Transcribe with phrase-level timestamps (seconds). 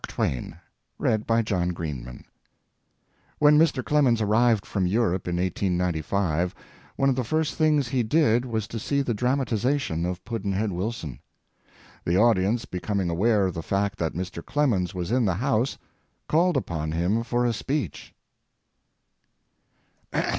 [0.01, 0.59] PUDD'NHEAD
[1.27, 1.45] WILSON
[1.75, 2.23] DRAMATIZED
[3.37, 3.85] When Mr.
[3.85, 6.55] Clemens arrived from Europe in 1895
[6.95, 11.19] one of the first things he did was to see the dramatization of Pudd'nhead Wilson.
[12.03, 14.43] The audience becoming aware of the fact that Mr.
[14.43, 15.77] Clemens was in the house
[16.27, 18.15] called upon him for a speech.